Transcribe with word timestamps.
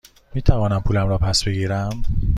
می 0.33 0.41
توانم 0.41 0.79
پولم 0.81 1.07
را 1.07 1.17
پس 1.17 1.43
بگیرم؟ 1.43 2.03